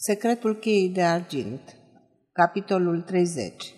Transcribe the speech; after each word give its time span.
Secretul 0.00 0.54
cheii 0.56 0.88
de 0.88 1.02
argint 1.02 1.60
Capitolul 2.32 3.00
30 3.00 3.74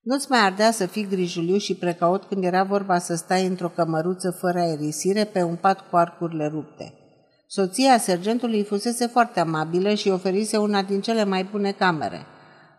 Nu-ți 0.00 0.30
mai 0.30 0.38
ardea 0.40 0.70
să 0.70 0.86
fii 0.86 1.08
grijuliu 1.08 1.56
și 1.56 1.74
precaut 1.74 2.24
când 2.24 2.44
era 2.44 2.64
vorba 2.64 2.98
să 2.98 3.14
stai 3.14 3.46
într-o 3.46 3.68
cămăruță 3.68 4.30
fără 4.30 4.58
aerisire 4.58 5.24
pe 5.24 5.42
un 5.42 5.56
pat 5.56 5.88
cu 5.90 5.96
arcurile 5.96 6.46
rupte. 6.46 6.94
Soția 7.46 7.98
sergentului 7.98 8.64
fusese 8.64 9.06
foarte 9.06 9.40
amabilă 9.40 9.94
și 9.94 10.08
oferise 10.08 10.56
una 10.56 10.82
din 10.82 11.00
cele 11.00 11.24
mai 11.24 11.48
bune 11.50 11.72
camere. 11.72 12.26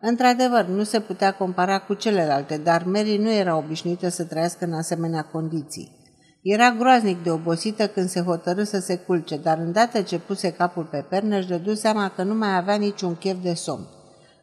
Într-adevăr, 0.01 0.65
nu 0.65 0.83
se 0.83 0.99
putea 0.99 1.33
compara 1.33 1.79
cu 1.79 1.93
celelalte, 1.93 2.57
dar 2.57 2.83
Mary 2.83 3.17
nu 3.17 3.31
era 3.31 3.57
obișnuită 3.57 4.09
să 4.09 4.23
trăiască 4.23 4.65
în 4.65 4.73
asemenea 4.73 5.21
condiții. 5.21 6.00
Era 6.41 6.71
groaznic 6.71 7.23
de 7.23 7.31
obosită 7.31 7.87
când 7.87 8.09
se 8.09 8.21
hotărâ 8.21 8.63
să 8.63 8.79
se 8.79 8.95
culce, 8.95 9.37
dar 9.37 9.57
îndată 9.57 10.01
ce 10.01 10.19
puse 10.19 10.51
capul 10.51 10.83
pe 10.83 11.05
pernă 11.09 11.37
își 11.37 11.47
dădu 11.47 11.73
seama 11.73 12.09
că 12.09 12.23
nu 12.23 12.33
mai 12.33 12.55
avea 12.55 12.75
niciun 12.75 13.15
chef 13.15 13.35
de 13.41 13.53
somn. 13.53 13.87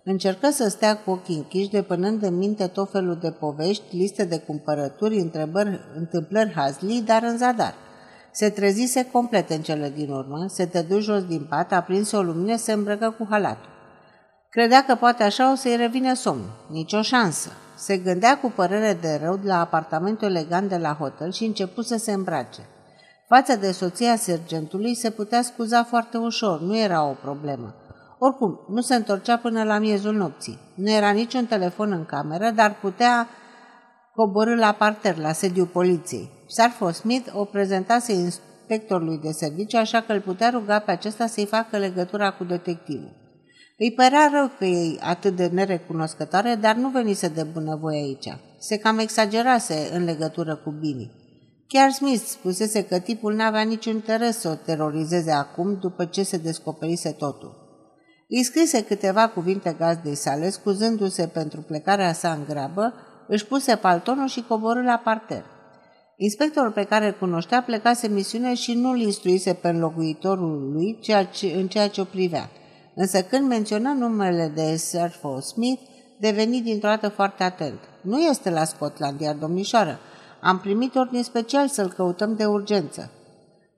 Încercă 0.04 0.50
să 0.50 0.68
stea 0.68 0.96
cu 0.96 1.10
ochii 1.10 1.36
închiși, 1.36 1.70
depănând 1.70 2.22
în 2.22 2.36
minte 2.36 2.66
tot 2.66 2.90
felul 2.90 3.18
de 3.22 3.30
povești, 3.30 3.96
liste 3.96 4.24
de 4.24 4.38
cumpărături, 4.38 5.18
întrebări, 5.18 5.80
întâmplări 5.96 6.52
hazlii, 6.52 7.02
dar 7.02 7.22
în 7.22 7.36
zadar. 7.36 7.74
Se 8.32 8.50
trezise 8.50 9.08
complet 9.12 9.50
în 9.50 9.62
cele 9.62 9.92
din 9.96 10.10
urmă, 10.10 10.46
se 10.48 10.66
tădu 10.66 10.98
jos 10.98 11.24
din 11.24 11.46
pat, 11.48 11.72
aprinse 11.72 12.16
o 12.16 12.22
lumină, 12.22 12.56
se 12.56 12.72
îmbrăcă 12.72 13.14
cu 13.18 13.26
halatul. 13.30 13.70
Credea 14.50 14.84
că 14.84 14.94
poate 14.94 15.22
așa 15.22 15.52
o 15.52 15.54
să-i 15.54 15.76
revină 15.76 16.14
somn. 16.14 16.42
Nicio 16.70 17.02
șansă. 17.02 17.52
Se 17.78 17.96
gândea 17.96 18.38
cu 18.38 18.52
părere 18.54 18.98
de 19.00 19.20
rău 19.22 19.38
la 19.42 19.60
apartamentul 19.60 20.28
elegant 20.28 20.68
de 20.68 20.76
la 20.76 20.92
hotel 20.92 21.32
și 21.32 21.44
început 21.44 21.86
să 21.86 21.96
se 21.96 22.12
îmbrace. 22.12 22.60
Față 23.28 23.56
de 23.56 23.72
soția 23.72 24.16
sergentului 24.16 24.94
se 24.94 25.10
putea 25.10 25.42
scuza 25.42 25.84
foarte 25.84 26.16
ușor, 26.16 26.60
nu 26.60 26.76
era 26.76 27.04
o 27.04 27.12
problemă. 27.12 27.74
Oricum, 28.18 28.60
nu 28.68 28.80
se 28.80 28.94
întorcea 28.94 29.36
până 29.36 29.62
la 29.62 29.78
miezul 29.78 30.14
nopții. 30.14 30.58
Nu 30.74 30.90
era 30.90 31.10
niciun 31.10 31.46
telefon 31.46 31.92
în 31.92 32.04
cameră, 32.04 32.50
dar 32.50 32.78
putea 32.80 33.28
coborâ 34.14 34.54
la 34.54 34.72
parter, 34.72 35.16
la 35.16 35.32
sediul 35.32 35.66
poliției. 35.66 36.30
Sarfo 36.46 36.90
Smith 36.90 37.30
o 37.34 37.44
prezentase 37.44 38.12
inspectorului 38.12 39.18
de 39.18 39.30
serviciu, 39.30 39.76
așa 39.76 40.00
că 40.00 40.12
îl 40.12 40.20
putea 40.20 40.50
ruga 40.50 40.78
pe 40.78 40.90
acesta 40.90 41.26
să-i 41.26 41.46
facă 41.46 41.76
legătura 41.76 42.30
cu 42.30 42.44
detectivul. 42.44 43.27
Îi 43.80 43.92
părea 43.92 44.30
rău 44.32 44.50
că 44.58 44.64
e 44.64 44.98
atât 45.00 45.36
de 45.36 45.46
nerecunoscătoare, 45.46 46.54
dar 46.54 46.74
nu 46.74 46.88
venise 46.88 47.28
de 47.28 47.42
bunăvoie 47.42 48.02
aici. 48.02 48.36
Se 48.58 48.76
cam 48.76 48.98
exagerase 48.98 49.90
în 49.92 50.04
legătură 50.04 50.56
cu 50.56 50.70
Bini. 50.70 51.10
Chiar 51.66 51.90
Smith 51.90 52.24
spusese 52.24 52.84
că 52.84 52.98
tipul 52.98 53.34
n-avea 53.34 53.62
niciun 53.62 53.94
interes 53.94 54.38
să 54.38 54.48
o 54.48 54.54
terorizeze 54.54 55.30
acum 55.30 55.78
după 55.80 56.04
ce 56.04 56.22
se 56.22 56.36
descoperise 56.36 57.10
totul. 57.10 57.66
Îi 58.28 58.42
scrise 58.42 58.84
câteva 58.84 59.28
cuvinte 59.28 59.76
gazdei 59.78 60.14
sale, 60.14 60.50
scuzându-se 60.50 61.26
pentru 61.26 61.60
plecarea 61.60 62.12
sa 62.12 62.32
în 62.32 62.44
grabă, 62.48 62.94
își 63.28 63.46
puse 63.46 63.76
paltonul 63.76 64.28
și 64.28 64.44
coborâ 64.48 64.82
la 64.82 65.00
parter. 65.04 65.44
Inspectorul 66.16 66.70
pe 66.70 66.84
care 66.84 67.06
îl 67.06 67.16
cunoștea 67.18 67.62
plecase 67.62 68.08
misiune 68.08 68.54
și 68.54 68.74
nu-l 68.74 69.00
instruise 69.00 69.52
pe 69.52 69.68
înlocuitorul 69.68 70.72
lui 70.72 70.98
ceea 71.00 71.24
ce, 71.24 71.46
în 71.46 71.68
ceea 71.68 71.88
ce 71.88 72.00
o 72.00 72.04
privea. 72.04 72.50
Însă 73.00 73.22
când 73.22 73.48
menționa 73.48 73.92
numele 73.92 74.52
de 74.54 74.76
Sir 74.76 75.18
Paul 75.20 75.40
Smith, 75.40 75.82
deveni 76.20 76.60
dintr-o 76.60 76.88
dată 76.88 77.08
foarte 77.08 77.42
atent. 77.42 77.78
Nu 78.02 78.20
este 78.20 78.50
la 78.50 78.64
Scotland, 78.64 79.20
iar 79.20 79.34
domnișoară. 79.34 79.98
Am 80.40 80.58
primit 80.58 80.94
ordine 80.94 81.22
special 81.22 81.68
să-l 81.68 81.88
căutăm 81.88 82.34
de 82.34 82.44
urgență. 82.44 83.10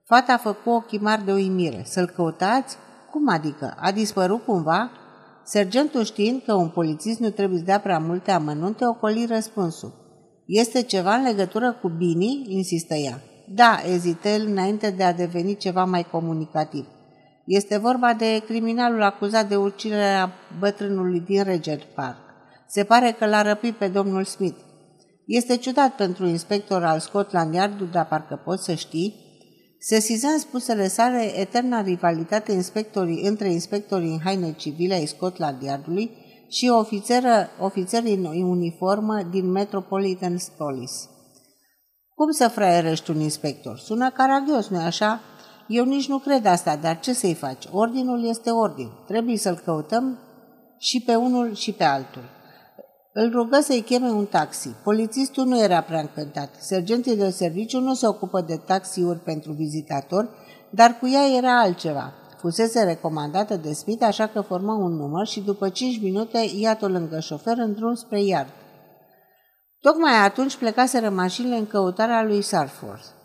Fata 0.04 0.32
a 0.32 0.36
făcut 0.36 0.72
ochii 0.72 0.98
mari 0.98 1.24
de 1.24 1.32
uimire. 1.32 1.82
Să-l 1.84 2.06
căutați? 2.06 2.76
Cum 3.10 3.28
adică? 3.28 3.74
A 3.80 3.92
dispărut 3.92 4.44
cumva? 4.44 4.90
Sergentul 5.44 6.04
știind 6.04 6.42
că 6.46 6.54
un 6.54 6.68
polițist 6.68 7.18
nu 7.18 7.30
trebuie 7.30 7.58
să 7.58 7.64
dea 7.64 7.80
prea 7.80 7.98
multe 7.98 8.30
amănunte, 8.30 8.86
ocoli 8.86 9.26
răspunsul. 9.28 9.92
Este 10.46 10.82
ceva 10.82 11.14
în 11.14 11.22
legătură 11.22 11.78
cu 11.80 11.88
Bini? 11.88 12.44
insistă 12.48 12.94
ea. 12.94 13.22
Da, 13.54 13.78
ezită 13.92 14.28
el 14.28 14.46
înainte 14.46 14.90
de 14.90 15.04
a 15.04 15.12
deveni 15.12 15.56
ceva 15.56 15.84
mai 15.84 16.06
comunicativ. 16.10 16.86
Este 17.44 17.76
vorba 17.78 18.14
de 18.14 18.42
criminalul 18.46 19.02
acuzat 19.02 19.48
de 19.48 19.56
uciderea 19.56 20.32
bătrânului 20.58 21.20
din 21.20 21.42
Regent 21.42 21.82
Park. 21.82 22.18
Se 22.68 22.84
pare 22.84 23.16
că 23.18 23.26
l-a 23.26 23.42
răpit 23.42 23.74
pe 23.74 23.88
domnul 23.88 24.24
Smith. 24.24 24.58
Este 25.26 25.56
ciudat 25.56 25.94
pentru 25.94 26.26
inspector 26.26 26.84
al 26.84 26.98
Scotland 26.98 27.54
Yard, 27.54 27.90
dar 27.92 28.06
parcă 28.06 28.40
poți 28.44 28.64
să 28.64 28.74
știi, 28.74 29.14
siza 29.78 30.28
în 30.28 30.38
spusele 30.38 30.88
sale 30.88 31.38
eterna 31.38 31.82
rivalitate 31.82 32.52
inspectorii, 32.52 33.26
între 33.26 33.52
inspectorii 33.52 34.12
în 34.12 34.20
haine 34.24 34.52
civile 34.52 34.94
ai 34.94 35.06
Scotland 35.06 35.62
Yardului 35.62 36.10
și 36.48 36.68
ofițeră, 36.68 37.48
ofițerii 37.60 38.14
în 38.14 38.24
uniformă 38.42 39.22
din 39.30 39.50
Metropolitan 39.50 40.36
Police. 40.56 40.94
Cum 42.14 42.30
să 42.30 42.48
fraierești 42.48 43.10
un 43.10 43.20
inspector? 43.20 43.78
Sună 43.78 44.10
caragios, 44.10 44.68
nu-i 44.68 44.84
așa? 44.84 45.20
Eu 45.70 45.84
nici 45.84 46.08
nu 46.08 46.18
cred 46.18 46.46
asta, 46.46 46.76
dar 46.76 47.00
ce 47.00 47.12
să-i 47.12 47.34
faci? 47.34 47.64
Ordinul 47.72 48.24
este 48.28 48.50
ordin. 48.50 48.90
Trebuie 49.06 49.36
să-l 49.36 49.60
căutăm 49.64 50.18
și 50.78 51.00
pe 51.00 51.14
unul 51.14 51.54
și 51.54 51.72
pe 51.72 51.84
altul. 51.84 52.22
Îl 53.12 53.30
rugă 53.30 53.60
să-i 53.60 53.80
cheme 53.80 54.08
un 54.08 54.24
taxi. 54.24 54.68
Polițistul 54.68 55.46
nu 55.46 55.62
era 55.62 55.80
prea 55.80 56.00
încântat. 56.00 56.50
Sergenții 56.58 57.16
de 57.16 57.30
serviciu 57.30 57.80
nu 57.80 57.94
se 57.94 58.06
ocupă 58.06 58.40
de 58.40 58.56
taxiuri 58.56 59.18
pentru 59.18 59.52
vizitatori, 59.52 60.28
dar 60.70 60.98
cu 61.00 61.08
ea 61.08 61.36
era 61.36 61.60
altceva. 61.60 62.12
Fusese 62.38 62.82
recomandată 62.82 63.56
de 63.56 63.72
Smith, 63.72 64.04
așa 64.04 64.26
că 64.26 64.40
formă 64.40 64.72
un 64.72 64.96
număr 64.96 65.26
și 65.26 65.40
după 65.40 65.68
5 65.68 66.00
minute 66.02 66.38
iată 66.56 66.86
lângă 66.86 67.20
șofer 67.20 67.58
în 67.58 67.74
drum 67.74 67.94
spre 67.94 68.22
iard. 68.22 68.48
Tocmai 69.80 70.24
atunci 70.24 70.56
plecaseră 70.56 71.10
mașinile 71.10 71.56
în 71.56 71.66
căutarea 71.66 72.22
lui 72.22 72.42
Sarford. 72.42 73.19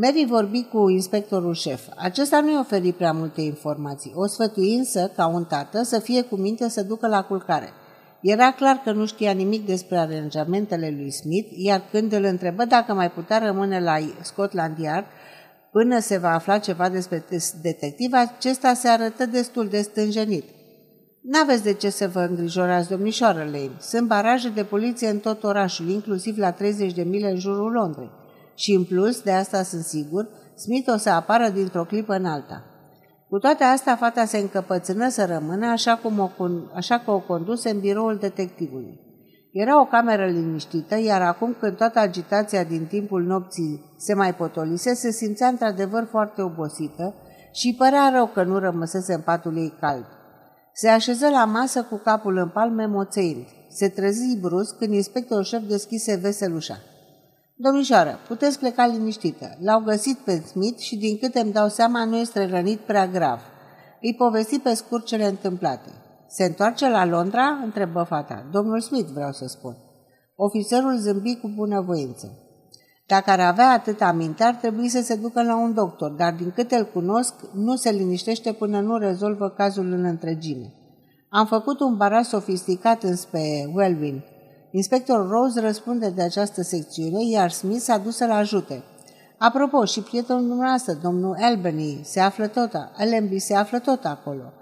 Mary 0.00 0.24
vorbi 0.28 0.62
cu 0.62 0.88
inspectorul 0.88 1.54
șef. 1.54 1.86
Acesta 1.96 2.40
nu-i 2.40 2.58
oferi 2.58 2.92
prea 2.92 3.12
multe 3.12 3.40
informații. 3.40 4.12
O 4.14 4.26
sfătui 4.26 4.74
însă, 4.74 5.10
ca 5.16 5.26
un 5.26 5.44
tată, 5.44 5.82
să 5.82 5.98
fie 5.98 6.22
cu 6.22 6.36
minte 6.36 6.68
să 6.68 6.82
ducă 6.82 7.06
la 7.06 7.22
culcare. 7.22 7.68
Era 8.20 8.52
clar 8.52 8.80
că 8.84 8.92
nu 8.92 9.06
știa 9.06 9.30
nimic 9.30 9.66
despre 9.66 9.96
aranjamentele 9.96 10.94
lui 10.98 11.10
Smith, 11.10 11.48
iar 11.56 11.82
când 11.90 12.12
îl 12.12 12.24
întrebă 12.24 12.64
dacă 12.64 12.94
mai 12.94 13.10
putea 13.10 13.38
rămâne 13.38 13.80
la 13.80 13.96
Scotland 14.22 14.78
Yard 14.78 15.06
până 15.72 15.98
se 15.98 16.18
va 16.18 16.34
afla 16.34 16.58
ceva 16.58 16.88
despre 16.88 17.24
detectiv, 17.62 18.12
acesta 18.12 18.74
se 18.74 18.88
arătă 18.88 19.26
destul 19.26 19.68
de 19.68 19.80
stânjenit. 19.80 20.44
N-aveți 21.22 21.62
de 21.62 21.72
ce 21.72 21.90
să 21.90 22.08
vă 22.08 22.20
îngrijorați, 22.20 22.88
domnișoară 22.88 23.42
Lane. 23.44 23.76
Sunt 23.80 24.06
baraje 24.06 24.48
de 24.48 24.64
poliție 24.64 25.08
în 25.08 25.18
tot 25.18 25.44
orașul, 25.44 25.88
inclusiv 25.88 26.38
la 26.38 26.50
30 26.50 26.92
de 26.92 27.02
mile 27.02 27.30
în 27.30 27.38
jurul 27.38 27.72
Londrei. 27.72 28.17
Și 28.58 28.72
în 28.72 28.84
plus, 28.84 29.20
de 29.20 29.32
asta 29.32 29.62
sunt 29.62 29.84
sigur, 29.84 30.28
Smith 30.56 30.92
o 30.92 30.96
să 30.96 31.10
apară 31.10 31.48
dintr-o 31.48 31.84
clipă 31.84 32.14
în 32.14 32.24
alta. 32.24 32.64
Cu 33.28 33.38
toate 33.38 33.64
astea, 33.64 33.96
fata 33.96 34.24
se 34.24 34.38
încăpățână 34.38 35.08
să 35.08 35.24
rămână 35.24 35.66
așa, 35.66 35.96
cum 35.96 36.18
o, 36.18 36.30
așa 36.74 36.98
că 36.98 37.10
o 37.10 37.20
conduse 37.20 37.70
în 37.70 37.80
biroul 37.80 38.16
detectivului. 38.16 39.00
Era 39.52 39.80
o 39.80 39.84
cameră 39.84 40.26
liniștită, 40.26 40.98
iar 41.00 41.22
acum 41.22 41.56
când 41.60 41.76
toată 41.76 41.98
agitația 41.98 42.64
din 42.64 42.86
timpul 42.86 43.22
nopții 43.22 43.94
se 43.96 44.14
mai 44.14 44.34
potolise, 44.34 44.94
se 44.94 45.10
simțea 45.10 45.48
într-adevăr 45.48 46.06
foarte 46.10 46.42
obosită 46.42 47.14
și 47.52 47.74
părea 47.78 48.10
rău 48.12 48.26
că 48.26 48.42
nu 48.42 48.58
rămăsese 48.58 49.14
în 49.14 49.20
patul 49.20 49.56
ei 49.56 49.74
cald. 49.80 50.04
Se 50.72 50.88
așeză 50.88 51.28
la 51.28 51.44
masă 51.44 51.82
cu 51.82 51.96
capul 51.96 52.36
în 52.36 52.48
palme 52.48 52.86
moțeind. 52.86 53.46
Se 53.68 53.88
trezi 53.88 54.38
brusc 54.40 54.78
când 54.78 54.92
inspectorul 54.92 55.44
șef 55.44 55.62
deschise 55.68 56.16
vesel 56.16 56.54
ușa. 56.54 56.78
Domnișoară, 57.60 58.18
puteți 58.28 58.58
pleca 58.58 58.86
liniștită. 58.86 59.56
L-au 59.60 59.80
găsit 59.80 60.18
pe 60.18 60.40
Smith 60.40 60.78
și 60.78 60.96
din 60.96 61.18
câte 61.18 61.40
îmi 61.40 61.52
dau 61.52 61.68
seama 61.68 62.04
nu 62.04 62.16
este 62.16 62.46
rănit 62.46 62.78
prea 62.78 63.06
grav. 63.06 63.40
Îi 64.00 64.14
povesti 64.14 64.58
pe 64.58 64.74
scurt 64.74 65.04
cele 65.04 65.26
întâmplate. 65.26 65.90
Se 66.28 66.44
întoarce 66.44 66.88
la 66.88 67.04
Londra? 67.04 67.46
întrebă 67.64 68.02
fata. 68.02 68.48
Domnul 68.52 68.80
Smith, 68.80 69.10
vreau 69.14 69.32
să 69.32 69.46
spun. 69.46 69.76
Ofițerul 70.36 70.96
zâmbi 70.98 71.36
cu 71.36 71.48
bunăvoință. 71.54 72.32
Dacă 73.06 73.30
ar 73.30 73.40
avea 73.40 73.70
atât 73.70 74.00
aminte, 74.00 74.42
ar 74.42 74.54
trebui 74.54 74.88
să 74.88 75.02
se 75.02 75.14
ducă 75.14 75.42
la 75.42 75.56
un 75.56 75.74
doctor, 75.74 76.10
dar 76.10 76.32
din 76.32 76.52
câte 76.54 76.76
îl 76.76 76.84
cunosc, 76.84 77.34
nu 77.54 77.76
se 77.76 77.90
liniștește 77.90 78.52
până 78.52 78.80
nu 78.80 78.96
rezolvă 78.96 79.48
cazul 79.48 79.92
în 79.92 80.04
întregime. 80.04 80.72
Am 81.28 81.46
făcut 81.46 81.80
un 81.80 81.96
baraj 81.96 82.24
sofisticat 82.24 83.02
înspre 83.02 83.70
Welwyn, 83.74 84.24
Inspector 84.78 85.28
Rose 85.28 85.60
răspunde 85.60 86.10
de 86.10 86.22
această 86.22 86.62
secțiune, 86.62 87.24
iar 87.30 87.50
Smith 87.50 87.80
s-a 87.80 87.98
dus 87.98 88.16
să-l 88.16 88.30
ajute. 88.30 88.82
Apropo, 89.38 89.84
și 89.84 90.00
prietenul 90.00 90.46
dumneavoastră, 90.46 90.92
domnul 91.02 91.36
Albany, 91.40 92.00
se 92.04 92.20
află 92.20 92.46
tot, 92.46 92.70
Allenby 92.96 93.38
se 93.38 93.54
află 93.54 93.78
tot 93.78 94.04
acolo. 94.04 94.52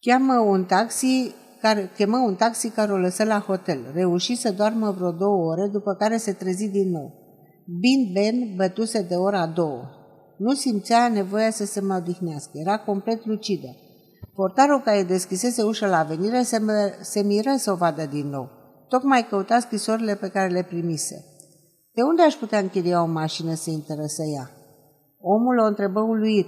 Cheamă 0.00 0.38
un 0.38 0.64
taxi 0.64 1.34
care, 1.60 1.90
chemă 1.96 2.16
un 2.16 2.34
taxi 2.34 2.68
care 2.68 2.92
o 2.92 2.96
lăsă 2.96 3.24
la 3.24 3.38
hotel. 3.38 3.78
Reuși 3.92 4.34
să 4.34 4.52
doarmă 4.52 4.90
vreo 4.90 5.10
două 5.10 5.44
ore, 5.44 5.68
după 5.72 5.94
care 5.94 6.16
se 6.16 6.32
trezi 6.32 6.68
din 6.68 6.90
nou. 6.90 7.12
Bin 7.80 8.12
Ben 8.12 8.56
bătuse 8.56 9.02
de 9.02 9.14
ora 9.14 9.46
două. 9.46 9.82
Nu 10.38 10.52
simțea 10.52 11.08
nevoia 11.08 11.50
să 11.50 11.64
se 11.64 11.80
mai 11.80 11.96
odihnească. 11.96 12.50
Era 12.52 12.78
complet 12.78 13.26
lucidă. 13.26 13.68
Portarul 14.34 14.80
care 14.80 15.02
deschisese 15.02 15.62
ușa 15.62 15.86
la 15.86 16.02
venire 16.02 16.42
se, 16.42 16.60
se 17.00 17.22
miră 17.22 17.54
să 17.56 17.72
o 17.72 17.74
vadă 17.74 18.06
din 18.06 18.28
nou. 18.28 18.62
Tocmai 18.88 19.26
căuta 19.28 19.58
scrisorile 19.58 20.14
pe 20.14 20.28
care 20.28 20.52
le 20.52 20.62
primise. 20.62 21.24
De 21.92 22.02
unde 22.02 22.22
aș 22.22 22.34
putea 22.34 22.58
închiria 22.58 23.02
o 23.02 23.06
mașină 23.06 23.54
să 23.54 23.70
interesă 23.70 24.22
ea? 24.36 24.50
Omul 25.20 25.58
o 25.58 25.66
întrebă 25.66 26.00
uluit. 26.00 26.46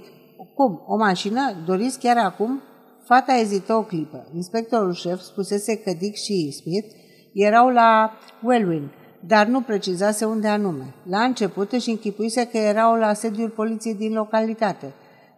Cum? 0.53 0.83
O 0.87 0.95
mașină? 0.97 1.41
Doriți 1.65 1.99
chiar 1.99 2.17
acum? 2.17 2.61
Fata 3.03 3.33
ezită 3.33 3.73
o 3.73 3.83
clipă. 3.83 4.27
Inspectorul 4.33 4.93
șef 4.93 5.19
spusese 5.19 5.77
că 5.77 5.91
Dick 5.99 6.15
și 6.15 6.51
Smith 6.51 6.87
erau 7.33 7.69
la 7.69 8.11
Wellwyn, 8.43 8.91
dar 9.27 9.47
nu 9.47 9.61
precizase 9.61 10.25
unde 10.25 10.47
anume. 10.47 10.93
La 11.09 11.23
început 11.23 11.71
își 11.71 11.89
închipuise 11.89 12.47
că 12.47 12.57
erau 12.57 12.95
la 12.95 13.13
sediul 13.13 13.49
poliției 13.49 13.95
din 13.95 14.13
localitate. 14.13 14.93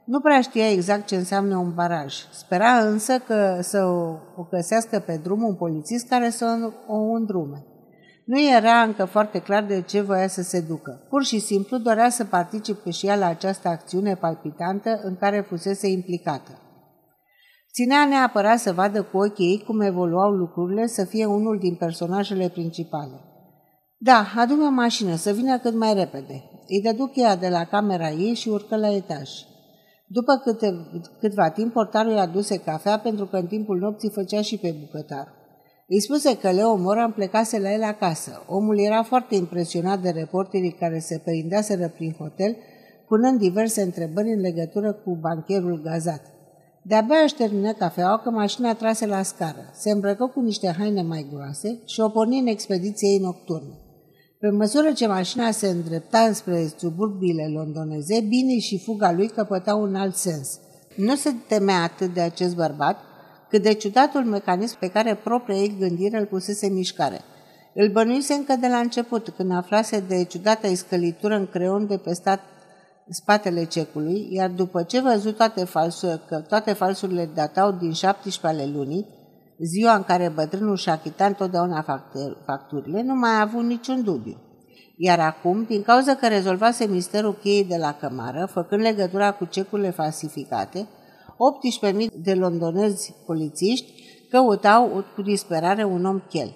Nu 0.09 0.19
prea 0.19 0.41
știa 0.41 0.71
exact 0.71 1.06
ce 1.06 1.15
înseamnă 1.15 1.57
un 1.57 1.73
baraj. 1.73 2.13
Spera 2.31 2.79
însă 2.79 3.19
că 3.19 3.59
să 3.61 3.83
o 4.35 4.44
găsească 4.51 5.00
pe 5.00 5.19
drum 5.23 5.44
un 5.44 5.56
polițist 5.56 6.07
care 6.07 6.29
să 6.29 6.71
o 6.88 6.95
îndrume. 6.95 7.65
Nu 8.25 8.39
era 8.39 8.81
încă 8.81 9.06
foarte 9.06 9.39
clar 9.39 9.63
de 9.63 9.81
ce 9.81 10.01
voia 10.01 10.27
să 10.27 10.41
se 10.41 10.59
ducă. 10.59 11.06
Pur 11.09 11.23
și 11.23 11.39
simplu 11.39 11.77
dorea 11.77 12.09
să 12.09 12.25
participe 12.25 12.89
și 12.89 13.07
ea 13.07 13.15
la 13.15 13.25
această 13.25 13.67
acțiune 13.67 14.15
palpitantă 14.15 15.00
în 15.03 15.15
care 15.15 15.45
fusese 15.47 15.88
implicată. 15.88 16.51
Ținea 17.73 18.05
neapărat 18.05 18.59
să 18.59 18.73
vadă 18.73 19.03
cu 19.03 19.17
ochii 19.17 19.45
ei 19.45 19.63
cum 19.65 19.81
evoluau 19.81 20.29
lucrurile, 20.31 20.88
să 20.88 21.05
fie 21.05 21.25
unul 21.25 21.57
din 21.59 21.75
personajele 21.75 22.50
principale. 22.50 23.21
Da, 23.97 24.25
adu 24.35 24.53
o 24.53 24.69
mașină, 24.69 25.15
să 25.15 25.31
vină 25.31 25.57
cât 25.57 25.73
mai 25.73 25.94
repede. 25.94 26.44
Îi 26.67 26.81
dădu 26.81 27.05
cheia 27.05 27.35
de 27.35 27.50
la 27.50 27.63
camera 27.63 28.09
ei 28.09 28.33
și 28.33 28.50
urcă 28.50 28.75
la 28.75 28.94
etaj. 28.94 29.29
După 30.11 30.41
câte, 30.44 30.88
câtva 31.19 31.50
timp, 31.50 31.73
portarul 31.73 32.11
i-a 32.11 32.21
aduse 32.21 32.57
cafea 32.57 33.00
pentru 33.00 33.25
că 33.25 33.38
în 33.38 33.47
timpul 33.47 33.77
nopții 33.77 34.09
făcea 34.09 34.41
și 34.41 34.57
pe 34.57 34.75
bucătar. 34.79 35.27
Îi 35.88 36.01
spuse 36.01 36.38
că 36.38 36.51
Leo 36.51 36.75
Moran 36.75 37.11
plecase 37.11 37.59
la 37.59 37.73
el 37.73 37.83
acasă. 37.83 38.44
Omul 38.47 38.79
era 38.79 39.03
foarte 39.03 39.35
impresionat 39.35 40.01
de 40.01 40.09
reporterii 40.09 40.71
care 40.79 41.00
se 41.00 41.21
perindeaseră 41.25 41.88
prin 41.88 42.15
hotel, 42.17 42.57
punând 43.07 43.39
diverse 43.39 43.81
întrebări 43.81 44.33
în 44.33 44.39
legătură 44.39 44.94
cu 44.94 45.17
bancherul 45.21 45.81
gazat. 45.81 46.21
De-abia 46.83 47.17
își 47.23 47.35
termină 47.35 47.73
cafeaua 47.73 48.19
că 48.19 48.29
mașina 48.29 48.73
trase 48.73 49.05
la 49.05 49.21
scară. 49.21 49.69
Se 49.73 49.91
îmbrăcă 49.91 50.25
cu 50.25 50.39
niște 50.39 50.75
haine 50.77 51.01
mai 51.01 51.27
groase 51.33 51.79
și 51.85 52.00
o 52.00 52.09
porni 52.09 52.39
în 52.39 52.47
expediție 52.47 53.09
ei 53.09 53.19
nocturnă. 53.19 53.73
Pe 54.41 54.50
măsură 54.50 54.91
ce 54.91 55.07
mașina 55.07 55.51
se 55.51 55.68
îndrepta 55.68 56.31
spre 56.33 56.71
suburbiile 56.77 57.47
londoneze, 57.53 58.21
Bini 58.21 58.59
și 58.59 58.80
fuga 58.80 59.12
lui 59.12 59.27
căpătau 59.27 59.81
un 59.81 59.95
alt 59.95 60.15
sens. 60.15 60.59
Nu 60.95 61.15
se 61.15 61.33
temea 61.47 61.81
atât 61.81 62.13
de 62.13 62.21
acest 62.21 62.56
bărbat, 62.56 62.97
cât 63.50 63.62
de 63.62 63.74
ciudatul 63.74 64.24
mecanism 64.24 64.80
pe 64.80 64.88
care 64.88 65.15
propria 65.15 65.56
ei 65.56 65.75
gândire 65.80 66.19
îl 66.19 66.25
pusese 66.25 66.65
în 66.65 66.74
mișcare. 66.74 67.21
Îl 67.74 67.89
bănuise 67.91 68.33
încă 68.33 68.56
de 68.59 68.68
la 68.68 68.77
început, 68.77 69.30
când 69.30 69.51
aflase 69.51 70.00
de 70.07 70.24
ciudata 70.24 70.68
iscălitură 70.68 71.36
în 71.36 71.47
creon 71.47 71.88
de 71.88 71.97
pe 71.97 72.13
stat 72.13 72.39
spatele 73.09 73.63
cecului, 73.63 74.27
iar 74.31 74.50
după 74.50 74.83
ce 74.83 75.01
văzut 75.01 75.36
toate 75.36 75.63
falsurile, 75.63 76.21
că 76.27 76.39
toate 76.47 76.74
falsurile 76.74 77.30
datau 77.33 77.71
din 77.71 77.91
17 77.94 78.62
ale 78.62 78.77
lunii, 78.77 79.06
ziua 79.65 79.95
în 79.95 80.03
care 80.03 80.31
bătrânul 80.35 80.75
și-a 80.75 80.94
achitat 80.94 81.27
întotdeauna 81.27 82.06
facturile, 82.45 83.01
nu 83.01 83.15
mai 83.15 83.29
a 83.29 83.41
avut 83.41 83.63
niciun 83.63 84.03
dubiu. 84.03 84.38
Iar 84.97 85.19
acum, 85.19 85.63
din 85.63 85.81
cauza 85.81 86.15
că 86.15 86.27
rezolvase 86.27 86.85
misterul 86.85 87.38
cheii 87.41 87.65
de 87.65 87.77
la 87.77 87.94
cămară, 87.94 88.50
făcând 88.51 88.81
legătura 88.81 89.31
cu 89.31 89.45
cecurile 89.45 89.89
falsificate, 89.89 90.88
18.000 91.91 92.07
de 92.23 92.33
londonezi 92.33 93.15
polițiști 93.25 93.94
căutau 94.29 95.06
cu 95.15 95.21
disperare 95.21 95.83
un 95.83 96.05
om 96.05 96.21
chel. 96.29 96.53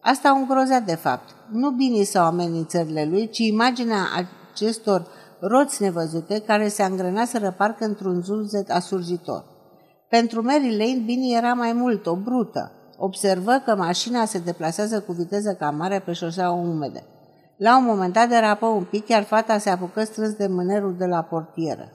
Asta 0.00 0.34
o 0.34 0.36
îngrozea 0.36 0.80
de 0.80 0.94
fapt. 0.94 1.28
Nu 1.50 1.70
bine 1.70 2.02
sau 2.02 2.24
amenințările 2.24 3.04
lui, 3.10 3.28
ci 3.28 3.38
imaginea 3.38 4.06
acestor 4.52 5.06
roți 5.40 5.82
nevăzute 5.82 6.38
care 6.38 6.68
se 6.68 6.82
angrenaseră 6.82 7.54
parcă 7.58 7.84
într-un 7.84 8.22
zunzet 8.22 8.70
asurzitor. 8.70 9.44
Pentru 10.18 10.42
Mary 10.42 10.76
Lane, 10.76 11.02
Bini 11.04 11.34
era 11.34 11.52
mai 11.52 11.72
mult 11.72 12.06
o 12.06 12.16
brută. 12.16 12.72
Observă 12.96 13.62
că 13.64 13.76
mașina 13.76 14.24
se 14.24 14.38
deplasează 14.38 15.00
cu 15.00 15.12
viteză 15.12 15.56
cam 15.58 15.76
mare 15.76 15.98
pe 15.98 16.12
șosea 16.12 16.50
umede. 16.50 17.02
La 17.56 17.78
un 17.78 17.84
moment 17.84 18.12
dat 18.12 18.28
derapă 18.28 18.66
un 18.66 18.84
pic, 18.84 19.08
iar 19.08 19.22
fata 19.22 19.58
se 19.58 19.70
apucă 19.70 20.04
strâns 20.04 20.32
de 20.32 20.46
mânerul 20.46 20.96
de 20.98 21.04
la 21.04 21.22
portieră. 21.22 21.92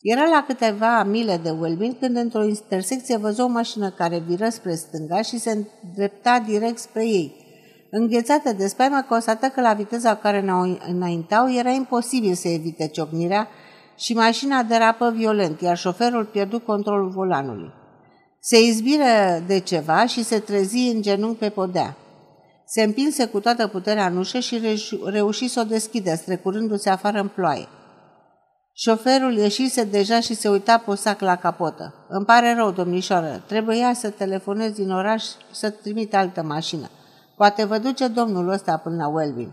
Era 0.00 0.24
la 0.24 0.44
câteva 0.46 1.02
mile 1.02 1.40
de 1.42 1.50
Welbin 1.50 1.96
când 2.00 2.16
într-o 2.16 2.44
intersecție 2.44 3.16
văzut 3.16 3.44
o 3.44 3.48
mașină 3.48 3.90
care 3.90 4.18
viră 4.18 4.48
spre 4.48 4.74
stânga 4.74 5.22
și 5.22 5.38
se 5.38 5.66
îndrepta 5.82 6.42
direct 6.46 6.78
spre 6.78 7.06
ei. 7.06 7.34
Înghețată 7.90 8.52
de 8.52 8.66
spaimă, 8.66 9.04
constată 9.08 9.46
că 9.46 9.60
la 9.60 9.72
viteza 9.72 10.14
care 10.14 10.44
înaintau 10.88 11.52
era 11.52 11.70
imposibil 11.70 12.34
să 12.34 12.48
evite 12.48 12.86
ciocnirea 12.86 13.48
și 13.96 14.14
mașina 14.14 14.62
derapă 14.62 15.10
violent, 15.10 15.60
iar 15.60 15.76
șoferul 15.76 16.24
pierdu 16.24 16.60
controlul 16.60 17.08
volanului. 17.10 17.72
Se 18.40 18.60
izbiră 18.60 19.42
de 19.46 19.58
ceva 19.58 20.06
și 20.06 20.24
se 20.24 20.38
trezi 20.38 20.78
în 20.78 21.02
genunchi 21.02 21.38
pe 21.38 21.48
podea. 21.48 21.96
Se 22.66 22.82
împinse 22.82 23.26
cu 23.26 23.40
toată 23.40 23.66
puterea 23.66 24.06
în 24.06 24.16
ușă 24.16 24.38
și 24.38 24.60
reuși 25.04 25.48
să 25.48 25.60
o 25.60 25.64
deschidă, 25.64 26.14
strecurându-se 26.14 26.90
afară 26.90 27.20
în 27.20 27.28
ploaie. 27.28 27.68
Șoferul 28.74 29.32
ieșise 29.36 29.84
deja 29.84 30.20
și 30.20 30.34
se 30.34 30.48
uita 30.48 30.78
posac 30.78 31.20
la 31.20 31.36
capotă. 31.36 31.94
Îmi 32.08 32.24
pare 32.24 32.54
rău, 32.54 32.70
domnișoară, 32.70 33.42
trebuia 33.46 33.94
să 33.94 34.10
telefonez 34.10 34.72
din 34.72 34.90
oraș 34.90 35.24
să 35.50 35.70
trimit 35.70 36.14
altă 36.14 36.42
mașină. 36.42 36.90
Poate 37.36 37.64
vă 37.64 37.78
duce 37.78 38.06
domnul 38.06 38.48
ăsta 38.48 38.76
până 38.76 38.96
la 38.96 39.08
Welvin. 39.08 39.52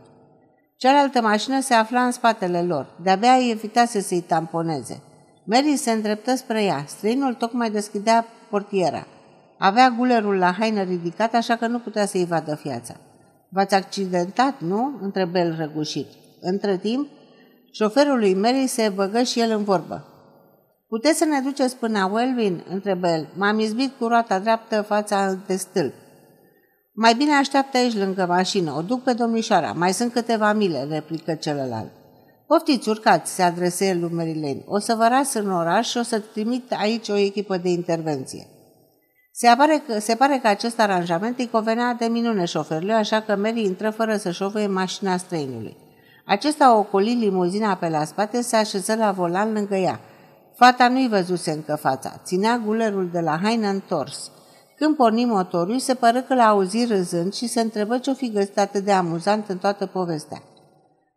Cealaltă 0.79 1.21
mașină 1.21 1.61
se 1.61 1.73
afla 1.73 2.05
în 2.05 2.11
spatele 2.11 2.61
lor. 2.61 2.87
De-abia 3.03 3.49
evitase 3.49 4.01
să-i 4.01 4.21
tamponeze. 4.21 5.01
Mary 5.43 5.75
se 5.75 5.91
îndreptă 5.91 6.35
spre 6.35 6.63
ea. 6.63 6.83
Străinul 6.87 7.33
tocmai 7.33 7.71
deschidea 7.71 8.25
portiera. 8.49 9.07
Avea 9.57 9.89
gulerul 9.97 10.37
la 10.37 10.51
haină 10.51 10.81
ridicat, 10.81 11.33
așa 11.33 11.55
că 11.55 11.67
nu 11.67 11.79
putea 11.79 12.05
să-i 12.05 12.25
vadă 12.25 12.55
fiața. 12.55 12.95
V-ați 13.49 13.75
accidentat, 13.75 14.61
nu?" 14.61 14.97
întrebă 15.01 15.37
el 15.37 15.55
răgușit. 15.57 16.07
Între 16.41 16.77
timp, 16.77 17.07
șoferul 17.71 18.19
lui 18.19 18.33
Mary 18.33 18.67
se 18.67 18.91
băgă 18.95 19.23
și 19.23 19.39
el 19.39 19.51
în 19.51 19.63
vorbă. 19.63 20.05
Puteți 20.87 21.17
să 21.17 21.25
ne 21.25 21.39
duceți 21.39 21.75
până 21.75 21.99
la 21.99 22.05
Welvin?" 22.05 22.63
întrebă 22.69 23.07
el. 23.07 23.27
M-am 23.37 23.59
izbit 23.59 23.97
cu 23.97 24.07
roata 24.07 24.39
dreaptă 24.39 24.81
fața 24.81 25.37
de 25.47 25.55
stâlp. 25.55 25.93
Mai 27.01 27.13
bine 27.13 27.33
așteaptă 27.33 27.77
aici 27.77 27.95
lângă 27.95 28.25
mașină, 28.25 28.73
o 28.77 28.81
duc 28.81 29.03
pe 29.03 29.13
domnișoara, 29.13 29.71
mai 29.71 29.93
sunt 29.93 30.13
câteva 30.13 30.53
mile, 30.53 30.87
replică 30.89 31.33
celălalt. 31.33 31.91
Poftiți, 32.47 32.89
urcați, 32.89 33.33
se 33.33 33.41
adresă 33.41 33.83
el 33.83 33.99
lui 33.99 34.09
Marilene. 34.13 34.63
O 34.65 34.79
să 34.79 34.95
vă 34.97 35.07
ras 35.07 35.33
în 35.33 35.51
oraș 35.51 35.89
și 35.89 35.97
o 35.97 36.01
să 36.01 36.19
trimit 36.19 36.71
aici 36.71 37.09
o 37.09 37.15
echipă 37.15 37.57
de 37.57 37.69
intervenție. 37.69 38.47
Se, 39.31 39.47
apare 39.47 39.83
că, 39.87 39.99
se 39.99 40.15
pare 40.15 40.39
că 40.41 40.47
acest 40.47 40.79
aranjament 40.79 41.39
îi 41.39 41.49
convenea 41.49 41.93
de 41.93 42.05
minune 42.05 42.45
șoferului, 42.45 42.93
așa 42.93 43.21
că 43.21 43.35
Mary 43.35 43.63
intră 43.63 43.89
fără 43.89 44.17
să 44.17 44.31
șofăie 44.31 44.67
mașina 44.67 45.17
străinului. 45.17 45.77
Acesta 46.25 46.75
o 46.75 46.79
ocoli 46.79 47.13
limuzina 47.13 47.75
pe 47.75 47.89
la 47.89 48.03
spate, 48.03 48.41
se 48.41 48.55
așeză 48.55 48.95
la 48.95 49.11
volan 49.11 49.53
lângă 49.53 49.75
ea. 49.75 49.99
Fata 50.55 50.87
nu-i 50.87 51.07
văzuse 51.09 51.51
încă 51.51 51.75
fața, 51.75 52.21
ținea 52.23 52.61
gulerul 52.65 53.09
de 53.11 53.19
la 53.19 53.39
haină 53.43 53.67
întors. 53.67 54.31
Când 54.79 54.95
porni 54.95 55.25
motorul, 55.25 55.79
se 55.79 55.93
pără 55.93 56.21
că 56.21 56.33
l-a 56.33 56.47
auzit 56.47 56.89
râzând 56.89 57.33
și 57.33 57.47
se 57.47 57.61
întrebă 57.61 57.97
ce-o 57.97 58.13
fi 58.13 58.31
găsit 58.31 58.57
atât 58.57 58.83
de 58.83 58.91
amuzant 58.91 59.49
în 59.49 59.57
toată 59.57 59.85
povestea. 59.85 60.43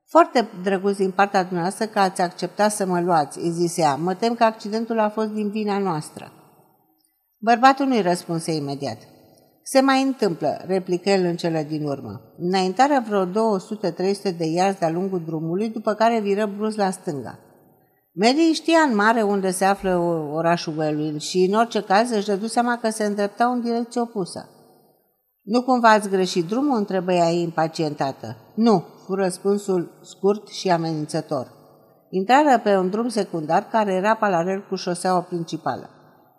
Foarte 0.09 0.49
drăguț 0.63 0.97
din 0.97 1.11
partea 1.11 1.43
dumneavoastră 1.43 1.87
că 1.87 1.99
ați 1.99 2.21
acceptat 2.21 2.73
să 2.73 2.87
mă 2.87 3.01
luați, 3.01 3.39
îi 3.39 3.51
zise 3.51 3.81
ea. 3.81 3.95
Mă 3.95 4.15
tem 4.15 4.35
că 4.35 4.45
accidentul 4.45 4.99
a 4.99 5.09
fost 5.09 5.29
din 5.29 5.51
vina 5.51 5.79
noastră. 5.79 6.33
Bărbatul 7.39 7.87
nu-i 7.87 8.03
răspunse 8.03 8.55
imediat. 8.55 8.99
Se 9.63 9.81
mai 9.81 10.03
întâmplă, 10.03 10.61
replică 10.67 11.11
el 11.11 11.25
în 11.25 11.37
cele 11.37 11.67
din 11.69 11.85
urmă. 11.85 12.21
Înaintarea 12.39 13.05
vreo 13.09 13.27
200-300 13.27 13.33
de 14.37 14.45
iarzi 14.45 14.79
de-a 14.79 14.91
lungul 14.91 15.23
drumului, 15.25 15.69
după 15.69 15.95
care 15.95 16.21
viră 16.21 16.53
brusc 16.57 16.77
la 16.77 16.91
stânga. 16.91 17.39
Mary 18.15 18.53
știa 18.53 18.79
în 18.79 18.95
mare 18.95 19.23
unde 19.23 19.51
se 19.51 19.65
află 19.65 19.97
orașul 20.33 20.79
Wellwyn 20.79 21.19
și 21.19 21.39
în 21.39 21.55
orice 21.55 21.83
caz 21.83 22.11
își 22.11 22.27
dădu 22.27 22.47
seama 22.47 22.79
că 22.79 22.91
se 22.91 23.05
îndreptau 23.05 23.53
în 23.53 23.61
direcție 23.61 24.01
opusă. 24.01 24.49
Nu 25.43 25.63
cumva 25.63 25.91
ați 25.91 26.09
greșit 26.09 26.47
drumul?" 26.47 26.77
întrebă 26.77 27.13
ea 27.13 27.29
impacientată. 27.29 28.37
Nu, 28.55 28.85
fu 29.05 29.15
răspunsul 29.15 29.91
scurt 30.03 30.49
și 30.49 30.71
amenințător. 30.71 31.53
Intrară 32.11 32.61
pe 32.63 32.77
un 32.77 32.91
drum 32.91 33.09
secundar 33.09 33.69
care 33.71 33.93
era 33.93 34.15
paralel 34.15 34.65
cu 34.69 34.75
șoseaua 34.75 35.21
principală. 35.21 35.89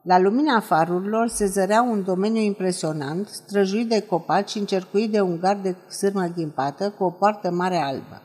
La 0.04 0.20
lumina 0.20 0.60
farurilor 0.60 1.28
se 1.28 1.46
zărea 1.46 1.82
un 1.82 2.04
domeniu 2.04 2.42
impresionant, 2.42 3.28
străjuit 3.28 3.90
de 3.90 4.02
copaci 4.02 4.50
și 4.50 4.58
încercuit 4.58 5.12
de 5.12 5.22
un 5.22 5.40
gard 5.40 5.64
de 5.64 5.76
sârmă 5.90 6.32
ghimpată 6.36 6.90
cu 6.90 7.04
o 7.04 7.10
poartă 7.10 7.52
mare 7.52 7.78
albă. 7.78 8.22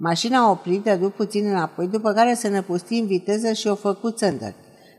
Mașina 0.00 0.38
a 0.38 0.50
oprit, 0.50 0.82
dădu 0.82 1.10
puțin 1.10 1.46
înapoi, 1.46 1.88
după 1.88 2.12
care 2.12 2.34
se 2.34 2.48
năpusti 2.48 2.98
în 2.98 3.06
viteză 3.06 3.52
și 3.52 3.66
o 3.66 3.74
făcut 3.74 4.16
țândări. 4.16 4.54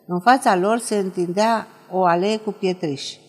În 0.08 0.20
fața 0.20 0.56
lor 0.56 0.79
se 0.79 0.96
întindea 0.96 1.68
o 1.91 2.03
alee 2.03 2.38
cu 2.38 2.51
pietriși. 2.51 3.20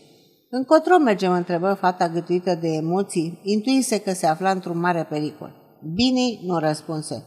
Încotro 0.50 0.98
mergem, 0.98 1.32
întrebă 1.32 1.76
fata 1.80 2.08
gâtuită 2.08 2.54
de 2.54 2.68
emoții, 2.68 3.40
intuise 3.42 3.98
că 3.98 4.12
se 4.12 4.26
afla 4.26 4.50
într-un 4.50 4.78
mare 4.78 5.06
pericol. 5.08 5.52
Bine, 5.94 6.38
nu 6.46 6.58
răspunse. 6.58 7.24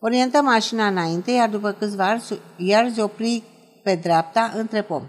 Orientă 0.00 0.42
mașina 0.42 0.86
înainte, 0.86 1.30
iar 1.30 1.48
după 1.48 1.70
câțiva 1.70 2.16
iar 2.56 2.92
opri 2.98 3.42
pe 3.82 3.94
dreapta 3.94 4.52
între 4.56 4.82
pom. 4.82 5.02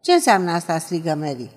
Ce 0.00 0.12
înseamnă 0.12 0.50
asta?" 0.50 0.78
strigă 0.78 1.14
Mary. 1.18 1.50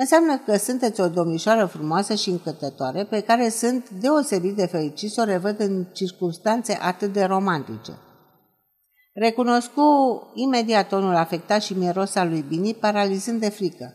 Înseamnă 0.00 0.38
că 0.38 0.56
sunteți 0.56 1.00
o 1.00 1.08
domnișoară 1.08 1.64
frumoasă 1.64 2.14
și 2.14 2.30
încântătoare 2.30 3.04
pe 3.04 3.20
care 3.20 3.48
sunt 3.48 3.90
deosebit 3.90 4.56
de 4.56 4.66
fericit 4.66 5.10
să 5.10 5.20
o 5.20 5.24
revăd 5.24 5.60
în 5.60 5.84
circunstanțe 5.92 6.78
atât 6.80 7.12
de 7.12 7.24
romantice. 7.24 7.92
Recunoscu 9.12 9.82
imediat 10.34 10.88
tonul 10.88 11.14
afectat 11.14 11.62
și 11.62 11.78
mirosa 11.78 12.24
lui 12.24 12.44
Bini, 12.48 12.74
paralizând 12.74 13.40
de 13.40 13.48
frică. 13.48 13.94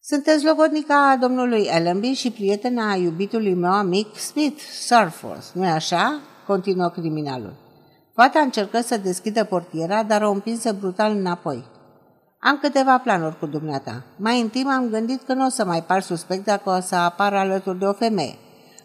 Sunteți 0.00 0.44
logodnica 0.44 1.16
domnului 1.20 1.68
Ellenby 1.70 2.12
și 2.12 2.30
prietena 2.30 2.94
iubitului 2.94 3.54
meu 3.54 3.72
amic 3.72 4.16
Smith 4.16 4.60
Surforth, 4.60 5.46
nu-i 5.52 5.70
așa? 5.70 6.20
continuă 6.46 6.88
criminalul. 6.88 7.54
Fata 8.14 8.40
încercă 8.40 8.80
să 8.80 8.96
deschidă 8.96 9.44
portiera, 9.44 10.02
dar 10.02 10.22
o 10.22 10.30
împinse 10.30 10.72
brutal 10.72 11.16
înapoi. 11.16 11.64
Am 12.44 12.58
câteva 12.60 12.98
planuri 12.98 13.38
cu 13.38 13.46
dumneata. 13.46 14.02
Mai 14.16 14.40
întâi 14.40 14.62
m-am 14.62 14.88
gândit 14.88 15.22
că 15.22 15.32
nu 15.32 15.46
o 15.46 15.48
să 15.48 15.64
mai 15.64 15.82
par 15.82 16.02
suspect 16.02 16.44
dacă 16.44 16.70
o 16.70 16.80
să 16.80 16.94
apar 16.94 17.34
alături 17.34 17.78
de 17.78 17.84
o 17.84 17.92
femeie. 17.92 18.34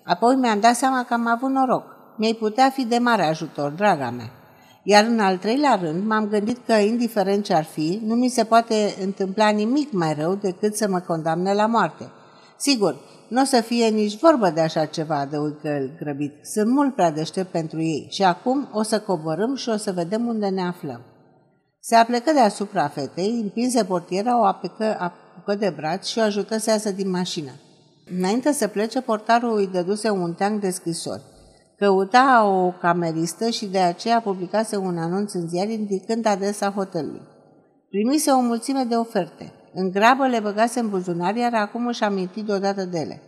Apoi 0.04 0.36
mi-am 0.36 0.60
dat 0.60 0.76
seama 0.76 1.04
că 1.04 1.14
am 1.14 1.28
avut 1.28 1.50
noroc. 1.50 1.84
Mi-ai 2.18 2.34
putea 2.34 2.70
fi 2.70 2.86
de 2.86 2.98
mare 2.98 3.24
ajutor, 3.24 3.72
draga 3.72 4.10
mea. 4.10 4.32
Iar 4.84 5.06
în 5.06 5.20
al 5.20 5.38
treilea 5.38 5.80
rând, 5.82 6.06
m-am 6.06 6.28
gândit 6.28 6.58
că, 6.66 6.74
indiferent 6.74 7.44
ce 7.44 7.54
ar 7.54 7.64
fi, 7.64 8.02
nu 8.06 8.16
mi 8.16 8.30
se 8.30 8.44
poate 8.44 8.96
întâmpla 9.04 9.50
nimic 9.50 9.92
mai 9.92 10.14
rău 10.14 10.36
decât 10.36 10.76
să 10.76 10.88
mă 10.90 11.00
condamne 11.00 11.54
la 11.54 11.66
moarte. 11.66 12.10
Sigur, 12.58 12.96
nu 13.28 13.42
o 13.42 13.46
să 13.46 13.62
fie 13.62 13.88
nici 13.88 14.20
vorbă 14.20 14.50
de 14.50 14.62
așa 14.62 14.86
ceva, 14.86 15.20
adăugă 15.20 15.68
el 15.68 15.92
grăbit. 16.00 16.34
Sunt 16.46 16.72
mult 16.72 16.96
prea 16.96 17.12
deștept 17.12 17.52
pentru 17.52 17.82
ei 17.82 18.08
și 18.10 18.24
acum 18.24 18.68
o 18.72 18.82
să 18.82 19.00
coborâm 19.00 19.56
și 19.56 19.70
o 19.70 19.78
să 19.78 19.92
vedem 19.92 20.28
unde 20.28 20.48
ne 20.48 20.62
aflăm. 20.62 21.02
Se 21.90 21.96
aplecă 21.96 22.32
deasupra 22.32 22.88
fetei, 22.88 23.40
împinse 23.42 23.84
portiera, 23.84 24.40
o 24.40 24.44
apecă, 24.44 24.98
apucă 25.00 25.56
de 25.56 25.74
braț 25.76 26.08
și 26.08 26.20
o 26.20 26.22
ajută 26.22 26.58
să 26.58 26.70
iasă 26.70 26.92
din 26.92 27.10
mașină. 27.10 27.52
Înainte 28.18 28.52
să 28.52 28.68
plece, 28.68 29.02
portarul 29.02 29.58
îi 29.58 29.68
dăduse 29.68 30.10
un 30.10 30.34
teanc 30.34 30.62
de 30.62 30.70
scrisori. 30.70 31.22
Căuta 31.78 32.46
o 32.46 32.72
cameristă 32.72 33.50
și 33.50 33.66
de 33.66 33.80
aceea 33.80 34.22
publicase 34.22 34.76
un 34.78 34.98
anunț 34.98 35.34
în 35.34 35.48
ziar 35.48 35.70
indicând 35.70 36.26
adresa 36.26 36.72
hotelului. 36.72 37.22
Primise 37.90 38.32
o 38.32 38.40
mulțime 38.40 38.84
de 38.84 38.96
oferte. 38.96 39.54
În 39.74 39.92
grabă 39.92 40.28
le 40.28 40.40
băgase 40.40 40.80
în 40.80 40.90
buzunar, 40.90 41.36
iar 41.36 41.54
acum 41.54 41.88
își 41.88 42.04
aminti 42.04 42.42
deodată 42.42 42.84
de 42.84 43.00
ele. 43.00 43.22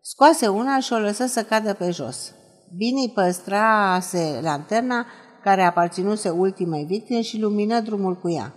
Scoase 0.00 0.46
una 0.46 0.78
și 0.78 0.92
o 0.92 0.98
lăsă 0.98 1.26
să 1.26 1.42
cadă 1.42 1.74
pe 1.74 1.90
jos. 1.90 2.32
Bini 2.76 3.12
păstrase 3.14 4.38
lanterna 4.42 5.06
care 5.46 5.62
aparținuse 5.62 6.28
ultimei 6.28 6.84
victime 6.84 7.20
și 7.20 7.40
lumină 7.40 7.80
drumul 7.80 8.14
cu 8.14 8.30
ea. 8.30 8.52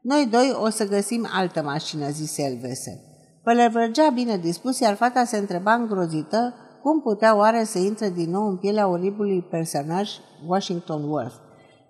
Noi 0.00 0.28
doi 0.30 0.56
o 0.60 0.68
să 0.68 0.88
găsim 0.88 1.28
altă 1.32 1.62
mașină, 1.62 2.08
zise 2.10 2.42
el 2.42 2.58
vesel. 2.60 3.00
Pălăvărgea 3.42 4.10
bine 4.10 4.36
dispus, 4.36 4.78
iar 4.78 4.94
fata 4.94 5.24
se 5.24 5.36
întreba 5.36 5.74
îngrozită 5.74 6.54
cum 6.82 7.00
putea 7.00 7.36
oare 7.36 7.64
să 7.64 7.78
intre 7.78 8.10
din 8.10 8.30
nou 8.30 8.48
în 8.48 8.56
pielea 8.56 8.88
oribului 8.88 9.42
personaj 9.50 10.10
Washington 10.46 11.08
Worth. 11.08 11.34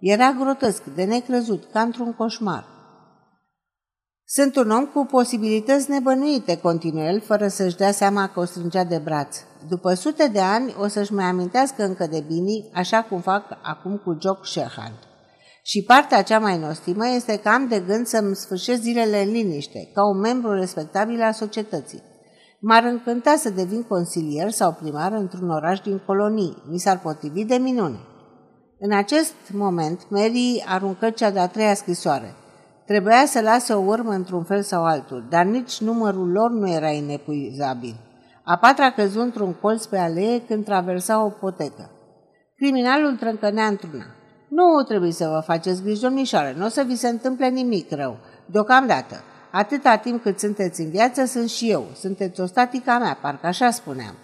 Era 0.00 0.32
grotesc, 0.40 0.84
de 0.84 1.04
necrezut, 1.04 1.64
ca 1.72 1.80
într-un 1.80 2.12
coșmar. 2.12 2.64
Sunt 4.26 4.56
un 4.56 4.70
om 4.70 4.86
cu 4.86 5.06
posibilități 5.10 5.90
nebănuite, 5.90 6.56
continuă 6.56 7.02
el, 7.02 7.20
fără 7.20 7.48
să-și 7.48 7.76
dea 7.76 7.90
seama 7.90 8.28
că 8.28 8.40
o 8.40 8.44
strângea 8.44 8.84
de 8.84 9.00
braț. 9.04 9.36
După 9.68 9.94
sute 9.94 10.28
de 10.32 10.40
ani 10.40 10.74
o 10.78 10.86
să-și 10.86 11.12
mai 11.12 11.24
amintească 11.24 11.84
încă 11.84 12.06
de 12.06 12.24
bine, 12.26 12.68
așa 12.72 13.02
cum 13.02 13.20
fac 13.20 13.44
acum 13.62 13.96
cu 13.96 14.16
Jock 14.20 14.46
Shehan. 14.46 14.92
Și 15.62 15.82
partea 15.82 16.22
cea 16.22 16.38
mai 16.38 16.58
nostimă 16.58 17.08
este 17.08 17.38
că 17.38 17.48
am 17.48 17.68
de 17.68 17.80
gând 17.86 18.06
să-mi 18.06 18.36
sfârșesc 18.36 18.80
zilele 18.80 19.22
în 19.22 19.30
liniște, 19.30 19.90
ca 19.94 20.08
un 20.08 20.18
membru 20.18 20.52
respectabil 20.52 21.22
al 21.22 21.32
societății. 21.32 22.02
M-ar 22.60 22.84
încânta 22.84 23.36
să 23.36 23.50
devin 23.50 23.82
consilier 23.82 24.50
sau 24.50 24.72
primar 24.72 25.12
într-un 25.12 25.50
oraș 25.50 25.80
din 25.80 26.02
colonii. 26.06 26.62
Mi 26.70 26.78
s-ar 26.78 27.00
potrivi 27.00 27.44
de 27.44 27.56
minune. 27.56 27.98
În 28.78 28.92
acest 28.92 29.34
moment, 29.52 30.06
Mary 30.08 30.64
aruncă 30.66 31.10
cea 31.10 31.30
de-a 31.30 31.48
treia 31.48 31.74
scrisoare– 31.74 32.34
Trebuia 32.86 33.26
să 33.26 33.40
lase 33.40 33.72
o 33.72 33.80
urmă 33.80 34.10
într-un 34.10 34.42
fel 34.44 34.62
sau 34.62 34.84
altul, 34.84 35.24
dar 35.28 35.44
nici 35.44 35.80
numărul 35.80 36.30
lor 36.30 36.50
nu 36.50 36.70
era 36.70 36.88
inepuizabil. 36.88 37.96
A 38.42 38.56
patra 38.56 38.90
căzut 38.90 39.22
într-un 39.22 39.52
colț 39.52 39.84
pe 39.84 39.98
alee 39.98 40.42
când 40.46 40.64
traversa 40.64 41.24
o 41.24 41.28
potecă. 41.28 41.90
Criminalul 42.56 43.16
trâncănea 43.16 43.66
într-una. 43.66 44.06
Nu 44.48 44.82
trebuie 44.82 45.12
să 45.12 45.28
vă 45.28 45.42
faceți 45.46 45.82
griji, 45.82 46.00
domnișoare, 46.00 46.54
nu 46.56 46.64
o 46.64 46.68
să 46.68 46.82
vi 46.82 46.96
se 46.96 47.08
întâmple 47.08 47.48
nimic 47.48 47.90
rău. 47.90 48.16
Deocamdată, 48.46 49.22
atâta 49.50 49.96
timp 49.96 50.22
cât 50.22 50.38
sunteți 50.38 50.80
în 50.80 50.90
viață, 50.90 51.24
sunt 51.24 51.48
și 51.48 51.70
eu. 51.70 51.84
Sunteți 51.98 52.40
o 52.40 52.46
statica 52.46 52.98
mea, 52.98 53.18
parcă 53.20 53.46
așa 53.46 53.70
spuneam. 53.70 54.14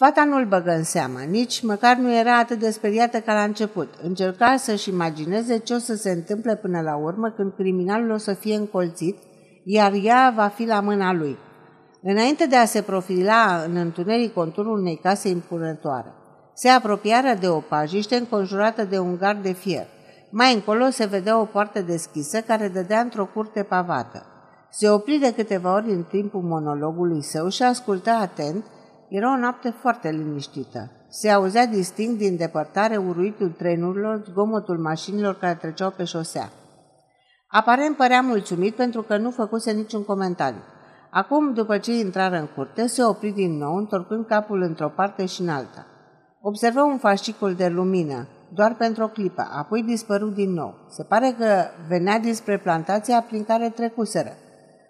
Fata 0.00 0.24
nu-l 0.24 0.46
băgă 0.46 0.70
în 0.70 0.82
seamă, 0.82 1.18
nici 1.28 1.62
măcar 1.62 1.96
nu 1.96 2.14
era 2.14 2.38
atât 2.38 2.58
de 2.58 2.70
speriată 2.70 3.20
ca 3.20 3.32
la 3.32 3.42
început. 3.42 3.94
Încerca 4.02 4.56
să-și 4.56 4.88
imagineze 4.88 5.58
ce 5.58 5.74
o 5.74 5.78
să 5.78 5.94
se 5.94 6.10
întâmple 6.10 6.56
până 6.56 6.80
la 6.80 6.96
urmă 6.96 7.30
când 7.30 7.52
criminalul 7.54 8.10
o 8.10 8.16
să 8.16 8.34
fie 8.34 8.54
încolțit, 8.54 9.16
iar 9.64 9.92
ea 10.02 10.32
va 10.36 10.48
fi 10.48 10.64
la 10.64 10.80
mâna 10.80 11.12
lui. 11.12 11.38
Înainte 12.02 12.46
de 12.46 12.56
a 12.56 12.64
se 12.64 12.82
profila 12.82 13.62
în 13.66 13.76
întuneric 13.76 14.34
conturul 14.34 14.78
unei 14.78 15.00
case 15.02 15.28
impunătoare, 15.28 16.12
se 16.54 16.68
apropiară 16.68 17.36
de 17.40 17.48
o 17.48 17.58
pajiște 17.58 18.16
înconjurată 18.16 18.84
de 18.84 18.98
un 18.98 19.16
gard 19.16 19.42
de 19.42 19.52
fier. 19.52 19.86
Mai 20.30 20.54
încolo 20.54 20.90
se 20.90 21.06
vedea 21.06 21.40
o 21.40 21.44
poartă 21.44 21.80
deschisă 21.80 22.40
care 22.40 22.68
dădea 22.68 23.00
într-o 23.00 23.28
curte 23.34 23.62
pavată. 23.62 24.26
Se 24.70 24.90
opri 24.90 25.18
de 25.18 25.32
câteva 25.34 25.74
ori 25.74 25.90
în 25.90 26.02
timpul 26.02 26.42
monologului 26.42 27.22
său 27.22 27.48
și 27.48 27.62
ascultă 27.62 28.10
atent 28.10 28.64
era 29.08 29.32
o 29.32 29.36
noapte 29.36 29.70
foarte 29.70 30.10
liniștită. 30.10 30.90
Se 31.08 31.30
auzea 31.30 31.66
distinct 31.66 32.18
din 32.18 32.36
depărtare 32.36 32.96
uruitul 32.96 33.48
trenurilor, 33.48 34.22
zgomotul 34.30 34.78
mașinilor 34.78 35.38
care 35.38 35.54
treceau 35.54 35.90
pe 35.90 36.04
șosea. 36.04 36.50
Aparent 37.48 37.96
părea 37.96 38.20
mulțumit 38.20 38.74
pentru 38.74 39.02
că 39.02 39.16
nu 39.16 39.30
făcuse 39.30 39.72
niciun 39.72 40.04
comentariu. 40.04 40.60
Acum, 41.10 41.52
după 41.52 41.78
ce 41.78 41.98
intrară 41.98 42.36
în 42.38 42.46
curte, 42.54 42.86
se 42.86 43.04
opri 43.04 43.30
din 43.30 43.56
nou, 43.56 43.74
întorcând 43.74 44.26
capul 44.26 44.62
într-o 44.62 44.88
parte 44.88 45.26
și 45.26 45.40
în 45.40 45.48
alta. 45.48 45.86
Observă 46.40 46.82
un 46.82 46.98
fascicul 46.98 47.54
de 47.54 47.68
lumină, 47.68 48.26
doar 48.54 48.74
pentru 48.74 49.04
o 49.04 49.08
clipă, 49.08 49.48
apoi 49.52 49.82
dispărut 49.82 50.34
din 50.34 50.52
nou. 50.52 50.74
Se 50.88 51.02
pare 51.02 51.34
că 51.38 51.64
venea 51.88 52.18
dinspre 52.18 52.58
plantația 52.58 53.20
prin 53.20 53.44
care 53.44 53.68
trecuseră. 53.68 54.32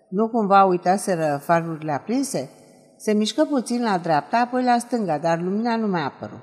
Nu 0.08 0.28
cumva 0.28 0.64
uitaseră 0.64 1.40
farurile 1.42 1.92
aprinse? 1.92 2.50
Se 2.98 3.12
mișcă 3.12 3.44
puțin 3.44 3.82
la 3.82 3.98
dreapta, 3.98 4.38
apoi 4.38 4.64
la 4.64 4.78
stânga, 4.78 5.18
dar 5.18 5.40
lumina 5.40 5.76
nu 5.76 5.86
mai 5.86 6.02
apărut. 6.02 6.40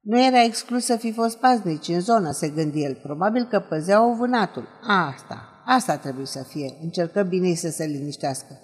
Nu 0.00 0.20
era 0.20 0.42
exclus 0.42 0.84
să 0.84 0.96
fi 0.96 1.12
fost 1.12 1.38
paznici 1.38 1.88
în 1.88 2.00
zonă, 2.00 2.30
se 2.30 2.48
gândi 2.48 2.82
el. 2.82 2.94
Probabil 2.94 3.46
că 3.50 3.60
păzeau 3.60 4.12
vânatul. 4.12 4.68
Asta, 4.86 5.62
asta 5.66 5.96
trebuie 5.96 6.26
să 6.26 6.44
fie. 6.48 6.78
Încercă 6.82 7.22
bine 7.22 7.54
să 7.54 7.68
se 7.68 7.84
liniștească. 7.84 8.60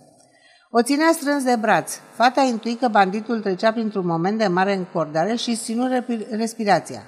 O 0.70 0.82
ținea 0.82 1.10
strâns 1.12 1.44
de 1.44 1.56
braț. 1.60 1.92
Fata 2.14 2.40
intui 2.40 2.74
că 2.74 2.88
banditul 2.88 3.40
trecea 3.40 3.72
printr-un 3.72 4.06
moment 4.06 4.38
de 4.38 4.46
mare 4.46 4.74
încordare 4.74 5.34
și 5.34 5.56
ținu 5.56 5.88
respirația. 6.30 7.02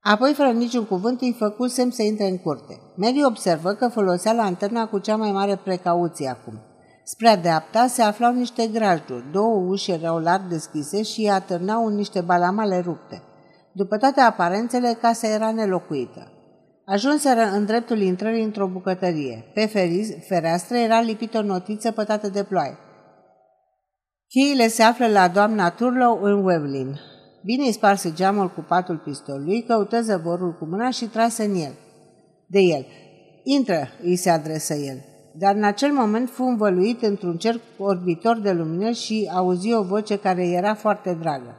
Apoi, 0.00 0.32
fără 0.32 0.50
niciun 0.50 0.84
cuvânt, 0.84 1.20
îi 1.20 1.36
făcu 1.38 1.66
semn 1.66 1.90
să 1.90 2.02
intre 2.02 2.24
în 2.24 2.38
curte. 2.38 2.80
Mary 2.96 3.24
observă 3.24 3.72
că 3.72 3.88
folosea 3.88 4.32
lanterna 4.32 4.86
cu 4.86 4.98
cea 4.98 5.16
mai 5.16 5.32
mare 5.32 5.56
precauție 5.56 6.28
acum. 6.28 6.73
Spre 7.06 7.38
dreapta 7.42 7.86
se 7.86 8.02
aflau 8.02 8.32
niște 8.32 8.66
grajduri, 8.66 9.24
două 9.32 9.56
uși 9.56 9.90
erau 9.90 10.18
larg 10.18 10.42
deschise 10.48 11.02
și 11.02 11.28
atârnau 11.28 11.86
în 11.86 11.94
niște 11.94 12.20
balamale 12.20 12.78
rupte. 12.78 13.22
După 13.72 13.96
toate 13.96 14.20
aparențele, 14.20 14.96
casa 15.00 15.28
era 15.28 15.50
nelocuită. 15.50 16.32
Ajunseră 16.84 17.40
în 17.40 17.64
dreptul 17.64 18.00
intrării 18.00 18.44
într-o 18.44 18.66
bucătărie. 18.66 19.44
Pe 19.54 19.66
feriz, 19.66 20.10
fereastră 20.28 20.76
era 20.76 21.00
lipită 21.00 21.38
o 21.38 21.42
notiță 21.42 21.90
pătată 21.90 22.28
de 22.28 22.42
ploaie. 22.42 22.78
Cheile 24.28 24.68
se 24.68 24.82
află 24.82 25.06
la 25.06 25.28
doamna 25.28 25.70
Turlow 25.70 26.22
în 26.22 26.44
Wevlin. 26.44 27.00
Bine 27.44 27.70
sparse 27.70 28.12
geamul 28.12 28.50
cu 28.50 28.64
patul 28.68 28.96
pistolului, 28.96 29.62
căută 29.62 30.00
zăvorul 30.00 30.52
cu 30.58 30.64
mâna 30.64 30.90
și 30.90 31.04
trase 31.04 31.44
în 31.44 31.54
el. 31.54 31.74
De 32.46 32.60
el. 32.60 32.86
Intră, 33.42 33.88
îi 34.02 34.16
se 34.16 34.30
adresă 34.30 34.74
el 34.74 35.12
dar 35.38 35.54
în 35.54 35.64
acel 35.64 35.92
moment 35.92 36.28
fu 36.28 36.42
învăluit 36.42 37.02
într-un 37.02 37.36
cerc 37.36 37.60
orbitor 37.78 38.38
de 38.38 38.52
lumină 38.52 38.90
și 38.90 39.30
auzi 39.34 39.72
o 39.72 39.82
voce 39.82 40.18
care 40.18 40.48
era 40.48 40.74
foarte 40.74 41.16
dragă. 41.20 41.56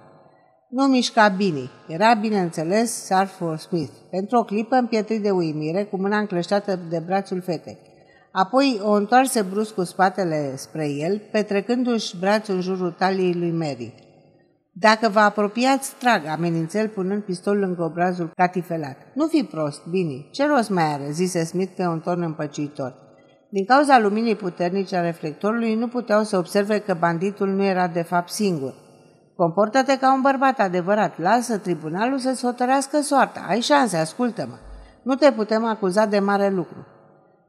Nu 0.69 0.85
mișca 0.85 1.27
bine. 1.27 1.69
Era, 1.87 2.13
bineînțeles, 2.13 3.05
Sarfor 3.05 3.57
Smith. 3.57 3.91
Pentru 4.09 4.37
o 4.37 4.43
clipă 4.43 4.75
împietrit 4.75 5.21
de 5.21 5.31
uimire, 5.31 5.83
cu 5.83 5.97
mâna 5.97 6.17
încleștată 6.17 6.79
de 6.89 7.01
brațul 7.05 7.41
fetei. 7.41 7.77
Apoi 8.31 8.79
o 8.83 8.91
întoarse 8.91 9.41
brusc 9.41 9.73
cu 9.73 9.83
spatele 9.83 10.55
spre 10.55 10.89
el, 10.89 11.21
petrecându-și 11.31 12.17
brațul 12.19 12.55
în 12.55 12.61
jurul 12.61 12.91
taliei 12.91 13.33
lui 13.33 13.51
Mary. 13.51 13.93
Dacă 14.71 15.09
vă 15.09 15.19
apropiați, 15.19 15.93
trag, 15.99 16.25
amenință 16.25 16.77
el 16.77 16.87
punând 16.87 17.23
pistolul 17.23 17.59
lângă 17.59 17.83
obrazul 17.83 18.31
catifelat. 18.35 18.97
Nu 19.13 19.27
fi 19.27 19.43
prost, 19.43 19.81
bine, 19.89 20.25
ce 20.31 20.47
rost 20.47 20.69
mai 20.69 20.93
are, 20.93 21.11
zise 21.11 21.43
Smith 21.43 21.71
pe 21.75 21.85
un 21.85 21.99
ton 21.99 22.21
împăcitor. 22.21 23.04
Din 23.49 23.65
cauza 23.65 23.99
luminii 23.99 24.35
puternice 24.35 24.95
a 24.95 25.01
reflectorului, 25.01 25.75
nu 25.75 25.87
puteau 25.87 26.23
să 26.23 26.37
observe 26.37 26.79
că 26.79 26.95
banditul 26.99 27.47
nu 27.47 27.63
era 27.63 27.87
de 27.87 28.01
fapt 28.01 28.29
singur. 28.29 28.73
Comportă-te 29.35 29.97
ca 29.97 30.13
un 30.13 30.21
bărbat 30.21 30.59
adevărat, 30.59 31.19
lasă 31.19 31.57
tribunalul 31.57 32.17
să-ți 32.17 32.43
hotărească 32.43 33.01
soarta, 33.01 33.45
ai 33.47 33.59
șanse, 33.59 33.97
ascultă-mă. 33.97 34.55
Nu 35.03 35.15
te 35.15 35.31
putem 35.31 35.65
acuza 35.65 36.05
de 36.05 36.19
mare 36.19 36.49
lucru. 36.49 36.85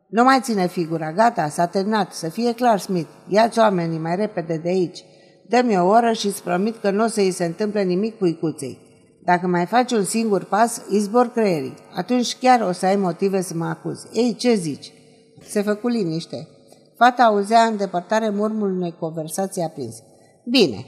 Nu 0.09 0.25
mai 0.25 0.41
ține 0.41 0.67
figura, 0.67 1.13
gata, 1.13 1.49
s-a 1.49 1.67
terminat, 1.67 2.13
să 2.13 2.29
fie 2.29 2.55
clar, 2.55 2.79
Smith. 2.79 3.09
Ia-ți 3.29 3.59
oamenii 3.59 3.99
mai 3.99 4.17
repede 4.17 4.57
de 4.57 4.69
aici. 4.69 5.05
Dă-mi 5.49 5.79
o 5.79 5.87
oră 5.87 6.13
și 6.13 6.27
îți 6.27 6.43
promit 6.43 6.77
că 6.77 6.91
nu 6.91 7.05
o 7.05 7.07
să 7.07 7.21
îi 7.21 7.31
se 7.31 7.45
întâmple 7.45 7.83
nimic 7.83 8.15
puicuței. 8.15 8.79
Dacă 9.25 9.47
mai 9.47 9.67
faci 9.67 9.93
un 9.93 10.05
singur 10.05 10.45
pas, 10.45 10.83
izbor 10.91 11.29
creierii. 11.29 11.75
Atunci 11.95 12.37
chiar 12.37 12.61
o 12.61 12.73
să 12.73 12.87
ai 12.87 12.97
motive 12.97 13.41
să 13.41 13.55
mă 13.57 13.65
acuzi. 13.65 14.07
Ei, 14.13 14.35
ce 14.35 14.55
zici? 14.55 14.93
Se 15.49 15.63
făcu 15.63 15.89
liniște. 15.89 16.49
Fata 16.97 17.23
auzea 17.23 17.63
în 17.63 17.77
depărtare 17.77 18.31
murmul 18.31 18.75
unei 18.77 18.97
conversații 18.99 19.63
aprinse. 19.63 20.03
Bine, 20.45 20.87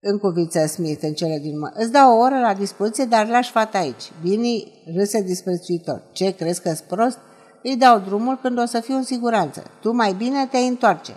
încuviță 0.00 0.66
Smith 0.66 1.02
în 1.02 1.12
cele 1.12 1.38
din 1.38 1.52
urmă. 1.52 1.70
Îți 1.74 1.92
dau 1.92 2.16
o 2.16 2.20
oră 2.20 2.38
la 2.38 2.54
dispoziție, 2.54 3.04
dar 3.04 3.28
lași 3.28 3.50
fata 3.50 3.78
aici. 3.78 4.12
Vini 4.22 4.82
râse 4.94 5.22
disprețuitor. 5.22 6.02
Ce, 6.12 6.34
crezi 6.34 6.62
că-s 6.62 6.80
prost? 6.80 7.18
Îi 7.62 7.76
dau 7.76 7.98
drumul 7.98 8.38
când 8.42 8.58
o 8.58 8.64
să 8.64 8.80
fiu 8.80 8.94
în 8.94 9.02
siguranță. 9.02 9.62
Tu 9.80 9.92
mai 9.92 10.12
bine 10.12 10.46
te 10.46 10.58
întoarce. 10.58 11.12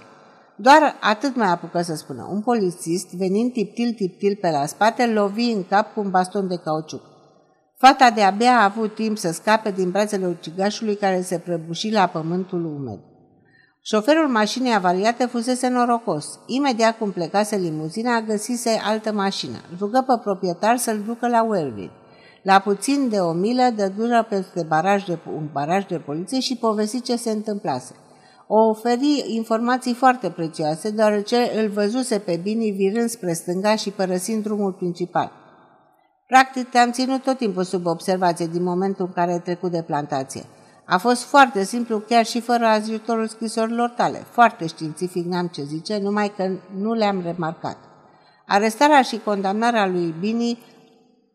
Doar 0.55 0.97
atât 1.01 1.35
mai 1.35 1.47
apucă 1.47 1.81
să 1.81 1.95
spună. 1.95 2.27
Un 2.31 2.41
polițist, 2.41 3.13
venind 3.13 3.51
tiptil-tiptil 3.51 4.37
pe 4.41 4.49
la 4.49 4.65
spate, 4.65 5.05
lovi 5.05 5.51
în 5.51 5.63
cap 5.63 5.93
cu 5.93 5.99
un 5.99 6.09
baston 6.09 6.47
de 6.47 6.55
cauciuc. 6.55 7.01
Fata 7.77 8.11
de-abia 8.11 8.51
a 8.51 8.63
avut 8.63 8.95
timp 8.95 9.17
să 9.17 9.31
scape 9.31 9.71
din 9.71 9.91
brațele 9.91 10.25
ucigașului 10.27 10.95
care 10.95 11.21
se 11.21 11.37
prăbuși 11.37 11.91
la 11.91 12.07
pământul 12.07 12.65
umed. 12.65 12.99
Șoferul 13.81 14.27
mașinii 14.27 14.73
avariate 14.73 15.25
fusese 15.25 15.67
norocos. 15.67 16.39
Imediat 16.45 16.97
cum 16.97 17.11
plecase 17.11 17.55
limuzina, 17.55 18.21
găsise 18.21 18.79
altă 18.83 19.11
mașină. 19.11 19.57
Rugă 19.79 20.03
pe 20.07 20.13
proprietar 20.23 20.77
să-l 20.77 21.03
ducă 21.05 21.27
la 21.27 21.43
Wellville. 21.43 21.91
La 22.43 22.59
puțin 22.59 23.09
de 23.09 23.17
o 23.17 23.31
milă, 23.31 23.69
dă 23.75 23.91
dură 23.97 24.25
peste 24.29 24.63
baraj 24.67 25.05
de, 25.05 25.17
un 25.35 25.49
baraj 25.51 25.85
de 25.85 25.97
poliție 25.97 26.39
și 26.39 26.57
povesti 26.57 27.01
ce 27.01 27.15
se 27.15 27.31
întâmplase. 27.31 27.95
O 28.47 28.69
oferi 28.69 29.25
informații 29.27 29.93
foarte 29.93 30.29
prețioase, 30.29 30.89
deoarece 30.89 31.51
îl 31.55 31.69
văzuse 31.69 32.19
pe 32.19 32.39
Bini 32.43 32.71
virând 32.71 33.09
spre 33.09 33.33
stânga 33.33 33.75
și 33.75 33.89
părăsind 33.89 34.43
drumul 34.43 34.71
principal. 34.71 35.44
Practic, 36.27 36.69
te-am 36.69 36.91
ținut 36.91 37.23
tot 37.23 37.37
timpul 37.37 37.63
sub 37.63 37.85
observație 37.85 38.47
din 38.47 38.63
momentul 38.63 39.05
în 39.05 39.13
care 39.13 39.31
ai 39.31 39.41
trecut 39.41 39.71
de 39.71 39.81
plantație. 39.81 40.43
A 40.85 40.97
fost 40.97 41.23
foarte 41.23 41.63
simplu, 41.63 41.99
chiar 41.99 42.25
și 42.25 42.41
fără 42.41 42.65
ajutorul 42.65 43.27
scrisorilor 43.27 43.89
tale. 43.89 44.17
Foarte 44.17 44.65
științific 44.67 45.25
n-am 45.25 45.47
ce 45.47 45.63
zice, 45.63 45.97
numai 45.97 46.33
că 46.35 46.49
nu 46.77 46.93
le-am 46.93 47.21
remarcat. 47.21 47.77
Arestarea 48.47 49.01
și 49.01 49.17
condamnarea 49.17 49.87
lui 49.87 50.15
Bini 50.19 50.59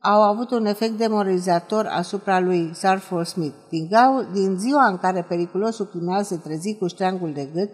au 0.01 0.23
avut 0.23 0.51
un 0.51 0.67
efect 0.67 0.93
demoralizator 0.93 1.87
asupra 1.87 2.41
lui 2.41 2.71
Sarfor 2.75 3.25
Smith. 3.25 3.55
Din, 3.69 3.89
gau, 3.91 4.27
din 4.33 4.59
ziua 4.59 4.87
în 4.87 4.99
care 4.99 5.27
periculosul 5.29 5.87
criminal 5.87 6.23
se 6.23 6.37
trezi 6.37 6.77
cu 6.79 6.87
ștreangul 6.87 7.33
de 7.33 7.49
gât 7.55 7.71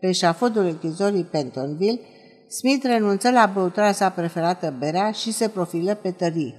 pe 0.00 0.12
șafodul 0.12 0.64
închizorii 0.64 1.24
Pentonville, 1.24 2.00
Smith 2.48 2.84
renunță 2.86 3.30
la 3.30 3.50
băutura 3.54 3.92
sa 3.92 4.10
preferată, 4.10 4.74
berea, 4.78 5.10
și 5.10 5.32
se 5.32 5.48
profilă 5.48 5.94
pe 5.94 6.10
tării, 6.10 6.54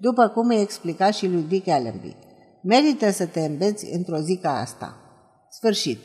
după 0.00 0.28
cum 0.28 0.48
îi 0.48 0.60
explica 0.60 1.10
și 1.10 1.26
lui 1.28 1.44
Dick 1.48 1.68
Allenby. 1.68 2.16
Merită 2.62 3.10
să 3.10 3.26
te 3.26 3.40
îmbeți 3.40 3.92
într-o 3.92 4.18
zi 4.18 4.36
ca 4.36 4.58
asta. 4.58 4.96
Sfârșit. 5.50 5.98